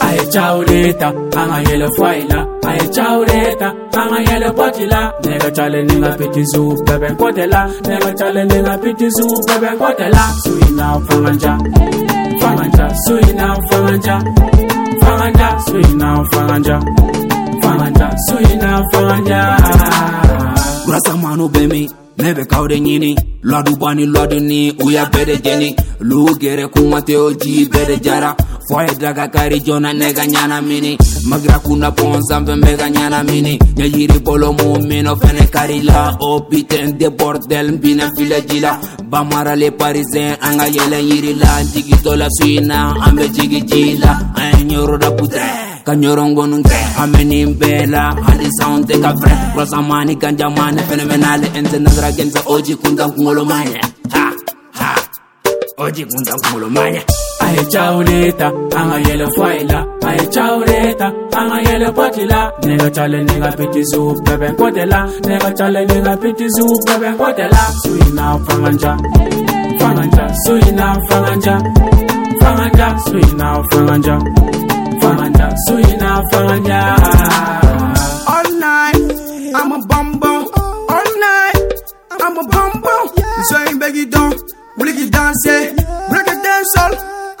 ayecaureta 0.00 1.12
angayele 1.38 1.88
faila 1.96 2.46
ayecaureta 2.66 3.74
angayele 4.00 4.50
potila 4.56 5.12
negacale 5.24 5.82
ningapitizu 5.82 6.76
bebenkotela 6.86 7.70
negacale 7.88 8.44
ningapitizu 8.44 9.26
bebenkotela 9.48 10.22
suina 10.42 11.00
fanganja 11.06 11.58
fanganja 12.40 12.94
suina 13.04 13.46
fanganja 13.70 14.16
fanganja 15.02 15.58
suina 15.66 16.24
fanganja 16.32 17.33
mabanta 17.74 18.10
so 18.26 18.38
inafanya 18.40 19.40
rasa 20.90 21.16
mano 21.16 21.48
bemi 21.48 21.90
mebe 22.18 22.44
kaude 22.44 22.80
nyini 22.80 23.18
lwadu 23.42 23.76
bani 23.76 24.06
lwadu 24.06 24.40
ni 24.40 24.72
uya 24.84 25.06
bede 25.06 25.36
jeni 25.38 25.76
luu 26.00 26.34
gere 26.38 26.68
kumate 26.68 27.16
oji 27.16 27.64
bede 27.72 27.96
jara 28.00 28.36
foye 28.70 28.94
daga 29.00 29.28
kari 29.28 29.60
jona 29.60 29.92
nega 29.92 30.26
nyana 30.26 30.62
mini 30.62 30.98
magira 31.28 31.58
kuna 31.58 31.90
ponsa 31.90 32.40
mbe 32.40 32.56
mega 32.56 32.90
nyana 32.90 33.24
mini 33.24 33.58
nyajiri 33.76 34.18
bolo 34.18 34.52
mumino 34.52 35.16
fene 35.16 35.46
kari 35.46 35.80
la 35.80 36.16
opite 36.20 36.82
nde 36.82 37.10
bordel 37.10 37.72
mbine 37.72 38.04
file 38.16 38.42
jila 38.42 38.78
bamara 39.10 39.56
le 39.56 39.70
parisien 39.70 40.36
anga 40.40 40.66
yele 40.66 41.04
nyiri 41.04 41.34
la 41.34 41.64
jigi 41.64 41.96
tola 41.96 42.26
suina 42.30 42.96
ambe 43.02 43.28
jigi 43.28 43.60
jila 43.60 44.20
ayenyoro 44.34 44.98
da 44.98 45.10
putre 45.10 45.63
kanyorongonu 45.84 46.56
nte 46.58 46.74
ameni 46.98 47.40
impela 47.40 48.16
alisaunte 48.32 48.98
kafre 48.98 49.32
rasamani 49.56 50.16
kanjamani 50.16 50.82
fenomenale 50.82 51.46
enzenazirakenza 51.54 52.40
oji 52.46 52.76
kunza 52.76 53.06
nkungolomanya 53.06 53.84
oji 55.78 56.04
kunza 56.04 56.36
nkungolomanya 56.36 57.02
ahechauleta 57.40 58.52
angayele 58.76 59.26
fwaila 59.30 59.86
ahechauleta 60.08 61.12
angayele 61.36 61.90
pwatila 61.90 62.52
nekacale 62.66 63.24
ningapitizu 63.24 64.16
bebe 64.24 64.48
nkotela 64.48 65.10
nekacale 65.28 65.86
ningapitizu 65.86 66.78
bebe 66.86 67.10
nkotela 67.10 67.72
suina 67.82 68.38
fanganja 68.38 68.98
fanganja 69.78 70.34
suina 70.34 71.00
fanganja 71.10 71.62
fanganja 72.40 72.98
suina 73.10 73.64
fanganja 73.70 74.18
Amanda, 75.14 75.48
so 75.66 75.76
you 75.78 75.96
now 75.96 76.20
find 76.32 76.66
All 78.34 78.48
night, 78.64 78.94
I'm 79.58 79.70
a 79.70 79.78
bum 79.90 80.08
All 80.24 81.10
night, 81.24 81.54
I'm 82.20 82.36
a 82.38 82.42
bum 82.48 82.72
So 83.48 83.54
you 83.70 83.78
beg 83.78 83.96
it 83.96 84.10
down, 84.10 84.32
eh? 84.32 84.38
break 84.76 84.96
it 84.96 85.12
down, 85.12 85.32
say, 85.44 85.66
break 86.10 86.26
it 86.34 86.40
down, 86.46 86.62
sol. 86.74 86.90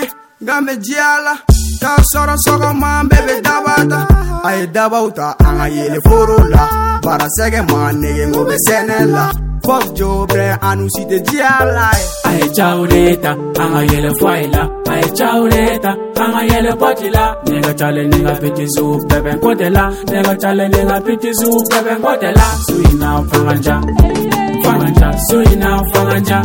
gambe 0.47 0.73
jiyala 0.85 1.33
ka 1.81 1.93
sɔrɔ 2.11 2.35
sɔgɔma 2.45 2.91
bɛɛ 3.09 3.25
be 3.27 3.35
dabata 3.47 3.99
a 4.43 4.51
ye 4.57 4.65
dabaw 4.67 5.11
ta 5.15 5.35
an 5.39 5.57
ka 5.57 5.65
yele 5.67 5.99
foro 6.07 6.37
la 6.49 6.63
barasɛgɛ 7.05 7.61
ma 7.69 7.91
negengo 8.01 8.41
bɛ 8.49 8.55
sɛnɛ 8.67 9.05
la 9.11 9.31
fɔk 9.65 9.83
jobrɛ 9.97 10.57
anu 10.61 10.87
site 10.95 11.17
jiyala 11.27 11.83
ye 11.99 12.05
a 12.25 12.31
ye 12.37 12.49
caw 12.55 12.85
de 12.87 13.15
ta 13.17 13.31
an 13.61 13.69
ka 13.73 13.81
yɛlɛ 13.93 14.11
fɔ 14.19 14.27
a 14.27 14.41
ye 14.41 14.47
la 14.55 14.63
a 14.91 14.93
ye 15.01 15.09
caw 15.17 15.41
de 15.49 15.79
ta 15.83 15.91
an 16.23 16.29
ka 16.33 16.41
yɛlɛ 16.49 16.71
pɔti 16.83 17.07
la 17.13 17.23
ne 17.45 17.61
ka 17.61 17.73
cale 17.79 18.03
ne 18.07 18.17
ka 18.25 18.33
pitisu 18.41 18.83
bɛbɛ 19.09 19.33
kɔtɛ 19.43 19.69
la 19.73 19.89
ne 20.11 20.23
ka 20.23 20.35
cale 20.41 20.65
ne 20.69 20.79
ka 20.89 20.99
pitisu 21.07 21.49
bɛbɛ 21.71 21.93
kɔtɛ 22.03 22.35
la 22.35 22.47
suina 22.65 23.07
fanga 23.31 23.55
ja 23.61 23.79
hey, 24.01 24.29
hey 24.31 24.46
fanganja 24.67 25.09
soyina 25.29 25.69
fanganja 25.95 26.39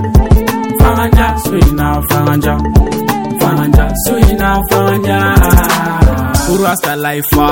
fanganja 0.81 1.27
soyina 1.45 1.87
fanganja 2.11 2.55
fanganja 3.41 3.85
soyina 4.05 4.49
fanganja. 4.71 5.21
rasta 6.65 6.93
laifa 7.05 7.47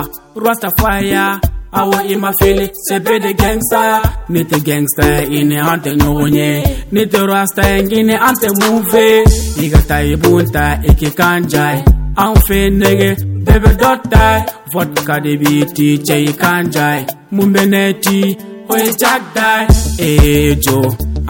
rasta 0.47 0.69
faya 0.79 1.41
awo 1.73 1.99
ima 2.07 2.33
fili 2.39 2.71
sebede 2.89 3.33
gangsta 3.35 3.83
nite 4.29 4.59
gangsta 4.61 5.23
ine 5.39 5.59
ante 5.61 5.97
nyonye 5.97 6.49
nite 6.93 7.19
rasta 7.27 7.63
ngine 7.83 8.17
ante 8.17 8.49
mufe 8.61 9.25
igata 9.63 10.03
ibunta 10.03 10.79
iki 10.91 11.11
kanjai 11.11 11.85
anfe 12.17 12.71
nege 12.71 13.17
bebe 13.45 13.71
dotai 13.81 14.43
vodka 14.73 15.19
de 15.25 15.37
biti 15.37 15.99
cheyi 15.99 16.33
kanjai 16.43 17.07
mumbeneti 17.33 18.21
we 18.71 18.83
jack 19.01 19.23
die. 19.35 19.67
Eh 19.99 20.55
jo, 20.65 20.79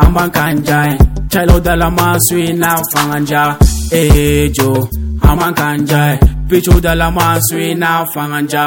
amban 0.00 0.28
kanjai. 0.36 0.90
Chalo 1.32 1.56
dala 1.66 1.88
maswi 1.98 2.52
na 2.62 2.70
fanganja. 2.92 3.42
Eh 3.92 4.48
jo, 4.56 4.68
amban 5.30 5.52
kanjai. 5.58 6.12
Pichu 6.48 6.74
dala 6.86 7.06
maswi 7.18 7.74
na 7.82 7.90
fanganja. 8.14 8.66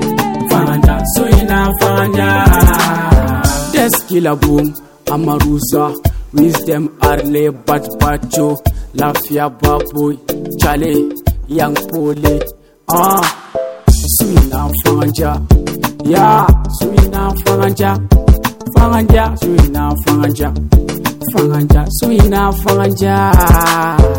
fanya 0.51 0.95
so 1.13 1.23
inafanya 1.41 2.29
des 3.73 3.93
kila 4.07 4.33
gum 4.41 4.67
amaruza 5.15 5.83
wisdom 6.35 6.83
arle 7.09 7.45
bat 7.67 7.85
bacho 7.99 8.47
lafiya 8.99 9.45
babu 9.61 10.05
chale 10.61 10.93
yang 11.59 11.75
pole 11.89 12.33
ah 12.99 13.27
su 14.17 14.25
inafanya 14.41 15.31
ya 16.13 16.27
su 16.79 16.87
inafanya 17.05 17.91
fanya 18.75 19.25
su 19.43 19.49
inafanya 19.65 20.49
fanya 21.33 21.81
su 21.97 22.11
inafanya 22.11 24.10